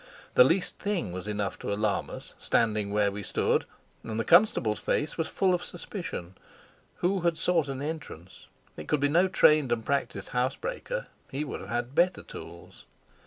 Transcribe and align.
The 0.33 0.43
least 0.43 0.79
thing 0.79 1.11
was 1.11 1.27
enough 1.27 1.59
to 1.59 1.71
alarm 1.71 2.09
us, 2.09 2.33
standing 2.39 2.89
where 2.89 3.11
we 3.11 3.21
stood, 3.21 3.65
and 4.03 4.19
the 4.19 4.25
constable's 4.25 4.79
face 4.79 5.15
was 5.15 5.27
full 5.27 5.53
of 5.53 5.63
suspicion. 5.63 6.33
Who 7.05 7.19
had 7.19 7.37
sought 7.37 7.67
an 7.69 7.83
entrance? 7.83 8.47
It 8.77 8.87
could 8.87 8.99
be 8.99 9.09
no 9.09 9.27
trained 9.27 9.71
and 9.71 9.85
practised 9.85 10.29
housebreaker; 10.29 11.05
he 11.29 11.43
would 11.43 11.59
have 11.59 11.69
had 11.69 11.93
better 11.93 12.23
tools. 12.23 12.87